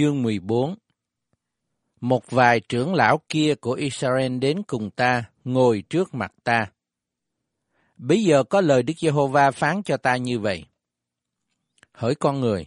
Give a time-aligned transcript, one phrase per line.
[0.00, 0.74] Chương 14
[2.00, 6.70] Một vài trưởng lão kia của Israel đến cùng ta, ngồi trước mặt ta.
[7.96, 10.64] Bây giờ có lời Đức Giê-hô-va phán cho ta như vậy.
[11.92, 12.66] Hỡi con người,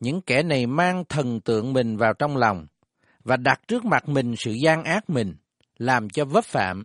[0.00, 2.66] những kẻ này mang thần tượng mình vào trong lòng
[3.24, 5.36] và đặt trước mặt mình sự gian ác mình,
[5.78, 6.84] làm cho vấp phạm.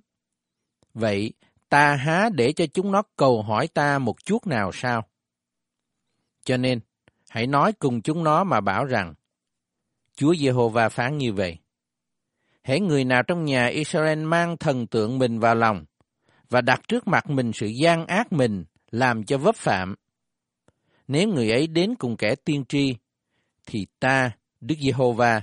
[0.93, 1.33] Vậy,
[1.69, 5.07] ta há để cho chúng nó cầu hỏi ta một chút nào sao?
[6.43, 6.79] Cho nên,
[7.29, 9.13] hãy nói cùng chúng nó mà bảo rằng,
[10.15, 11.57] Chúa Giê-hô-va phán như vậy.
[12.63, 15.85] Hễ người nào trong nhà Israel mang thần tượng mình vào lòng
[16.49, 19.95] và đặt trước mặt mình sự gian ác mình làm cho vấp phạm.
[21.07, 22.95] Nếu người ấy đến cùng kẻ tiên tri,
[23.65, 25.41] thì ta, Đức Giê-hô-va,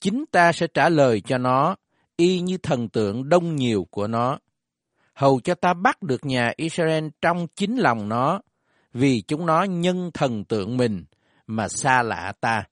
[0.00, 1.76] chính ta sẽ trả lời cho nó
[2.16, 4.38] y như thần tượng đông nhiều của nó.
[5.14, 8.40] Hầu cho ta bắt được nhà Israel trong chính lòng nó,
[8.92, 11.04] vì chúng nó nhân thần tượng mình
[11.46, 12.64] mà xa lạ ta.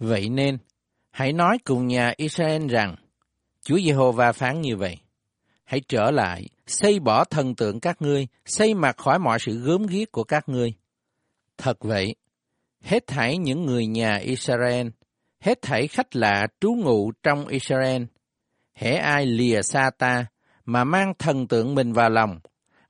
[0.00, 0.58] Vậy nên,
[1.10, 2.96] hãy nói cùng nhà Israel rằng,
[3.62, 4.96] Chúa Giê-hô-va phán như vậy.
[5.64, 9.86] Hãy trở lại, xây bỏ thần tượng các ngươi, xây mặt khỏi mọi sự gớm
[9.86, 10.72] ghiếc của các ngươi.
[11.58, 12.14] Thật vậy,
[12.82, 14.88] hết thảy những người nhà Israel,
[15.40, 18.02] hết thảy khách lạ trú ngụ trong Israel,
[18.74, 20.26] hễ ai lìa xa ta,
[20.64, 22.40] mà mang thần tượng mình vào lòng,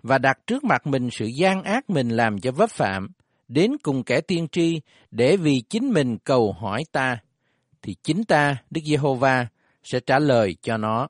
[0.03, 3.09] và đặt trước mặt mình sự gian ác mình làm cho vấp phạm,
[3.51, 7.19] đến cùng kẻ tiên tri để vì chính mình cầu hỏi ta,
[7.83, 9.47] thì chính ta, Đức Giê-hô-va,
[9.83, 11.09] sẽ trả lời cho nó.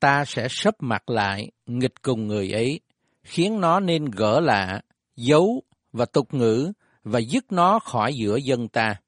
[0.00, 2.80] Ta sẽ sấp mặt lại, nghịch cùng người ấy,
[3.22, 4.80] khiến nó nên gỡ lạ,
[5.16, 5.62] giấu
[5.92, 6.72] và tục ngữ
[7.04, 9.00] và dứt nó khỏi giữa dân ta.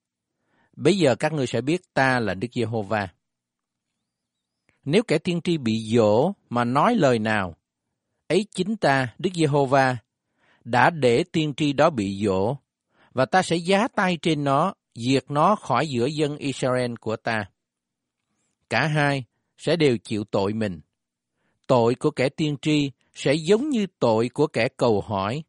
[0.76, 3.08] Bây giờ các ngươi sẽ biết ta là Đức Giê-hô-va.
[4.84, 7.56] Nếu kẻ tiên tri bị dỗ mà nói lời nào,
[8.28, 9.96] ấy chính ta, Đức Giê-hô-va,
[10.64, 12.56] đã để tiên tri đó bị dỗ,
[13.12, 17.44] và ta sẽ giá tay trên nó, diệt nó khỏi giữa dân Israel của ta.
[18.70, 19.24] Cả hai
[19.58, 20.80] sẽ đều chịu tội mình.
[21.66, 25.42] Tội của kẻ tiên tri sẽ giống như tội của kẻ cầu hỏi,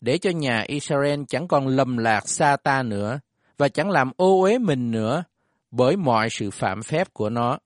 [0.00, 3.20] để cho nhà Israel chẳng còn lầm lạc xa ta nữa,
[3.58, 5.24] và chẳng làm ô uế mình nữa
[5.70, 7.58] bởi mọi sự phạm phép của nó.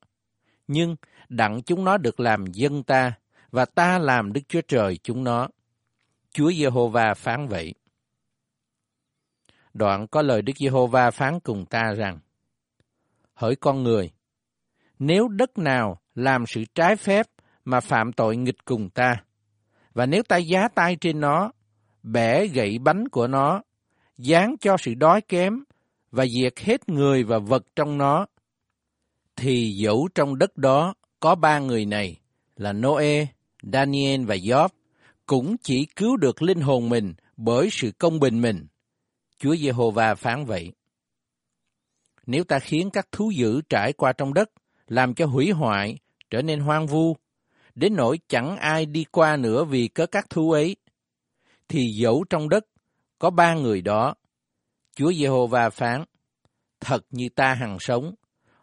[0.67, 0.97] Nhưng
[1.29, 3.13] đặng chúng nó được làm dân ta,
[3.51, 5.49] và ta làm Đức Chúa Trời chúng nó.
[6.33, 7.75] Chúa Giê-hô-va phán vậy.
[9.75, 12.19] Đoạn có lời Đức Giê-hô-va phán cùng ta rằng,
[13.35, 14.11] Hỡi con người,
[14.99, 17.27] nếu đất nào làm sự trái phép
[17.65, 19.25] mà phạm tội nghịch cùng ta,
[19.95, 21.53] và nếu ta giá tay trên nó,
[22.03, 23.63] bẻ gậy bánh của nó,
[24.17, 25.65] dán cho sự đói kém
[26.11, 28.27] và diệt hết người và vật trong nó,
[29.37, 32.17] thì dẫu trong đất đó có ba người này
[32.57, 33.27] là Noe,
[33.63, 34.69] Daniel và Job,
[35.29, 38.67] cũng chỉ cứu được linh hồn mình bởi sự công bình mình.
[39.39, 40.73] Chúa Giê-hô-va phán vậy.
[42.27, 44.51] Nếu ta khiến các thú dữ trải qua trong đất,
[44.87, 45.99] làm cho hủy hoại,
[46.31, 47.17] trở nên hoang vu,
[47.75, 50.77] đến nỗi chẳng ai đi qua nữa vì cớ các thú ấy,
[51.69, 52.67] thì dẫu trong đất
[53.19, 54.15] có ba người đó,
[54.97, 56.05] Chúa Giê-hô-va phán,
[56.81, 58.15] thật như ta hằng sống,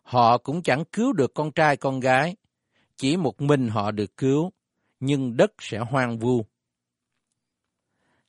[0.04, 2.36] họ cũng chẳng cứu được con trai con gái,
[2.98, 4.52] chỉ một mình họ được cứu,
[5.00, 6.46] nhưng đất sẽ hoang vu.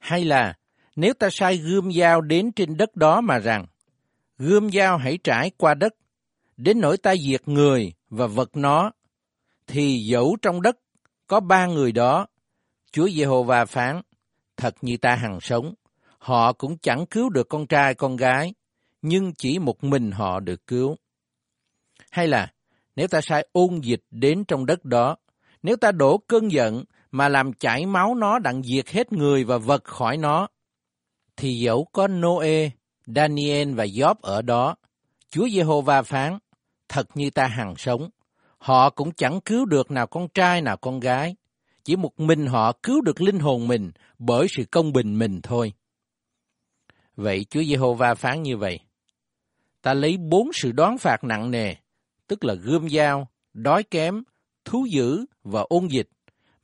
[0.07, 0.55] Hay là
[0.97, 3.67] nếu ta sai gươm dao đến trên đất đó mà rằng,
[4.39, 5.95] gươm dao hãy trải qua đất,
[6.57, 8.93] đến nỗi ta diệt người và vật nó,
[9.67, 10.77] thì dẫu trong đất
[11.27, 12.27] có ba người đó,
[12.93, 14.03] Chúa Giê-hô-va phán,
[14.57, 15.75] thật như ta hằng sống,
[16.19, 18.55] họ cũng chẳng cứu được con trai con gái,
[19.03, 20.97] nhưng chỉ một mình họ được cứu.
[22.11, 22.53] Hay là,
[22.97, 25.17] nếu ta sai ôn dịch đến trong đất đó,
[25.63, 26.85] nếu ta đổ cơn giận
[27.17, 30.49] mà làm chảy máu nó đặng diệt hết người và vật khỏi nó,
[31.37, 32.71] thì dẫu có Noe,
[33.07, 34.77] Daniel và Job ở đó,
[35.31, 36.39] Chúa Giê-hô-va phán,
[36.89, 38.11] thật như ta hằng sống,
[38.59, 41.37] họ cũng chẳng cứu được nào con trai nào con gái,
[41.85, 45.73] chỉ một mình họ cứu được linh hồn mình bởi sự công bình mình thôi.
[47.17, 48.81] Vậy Chúa Giê-hô-va phán như vậy.
[49.83, 51.75] Ta lấy bốn sự đoán phạt nặng nề,
[52.27, 54.23] tức là gươm dao, đói kém,
[54.65, 56.09] thú dữ và ôn dịch,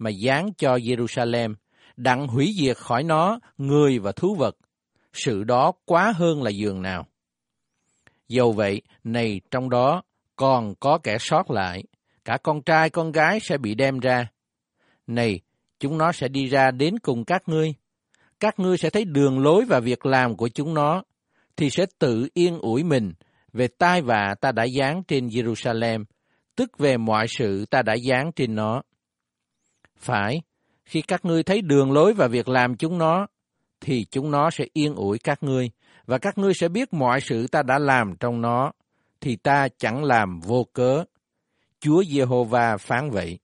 [0.02, 1.54] mà dán cho Jerusalem,
[1.96, 4.56] đặng hủy diệt khỏi nó người và thú vật.
[5.12, 7.06] Sự đó quá hơn là giường nào.
[8.28, 10.02] Dầu vậy, này trong đó
[10.36, 11.84] còn có kẻ sót lại,
[12.24, 14.26] cả con trai con gái sẽ bị đem ra.
[15.06, 15.40] Này,
[15.80, 17.74] chúng nó sẽ đi ra đến cùng các ngươi.
[18.40, 21.02] Các ngươi sẽ thấy đường lối và việc làm của chúng nó,
[21.56, 23.12] thì sẽ tự yên ủi mình
[23.52, 26.04] về tai vạ ta đã dán trên Jerusalem,
[26.56, 28.82] tức về mọi sự ta đã dán trên nó.
[30.02, 30.42] Phải,
[30.84, 33.26] khi các ngươi thấy đường lối và việc làm chúng nó,
[33.80, 35.70] thì chúng nó sẽ yên ủi các ngươi,
[36.06, 38.72] và các ngươi sẽ biết mọi sự ta đã làm trong nó,
[39.20, 41.04] thì ta chẳng làm vô cớ.
[41.80, 43.38] Chúa Giê-hô-va phán vậy.